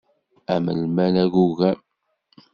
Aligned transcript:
Am 0.53 0.65
lmal 0.81 1.15
agugam. 1.23 1.79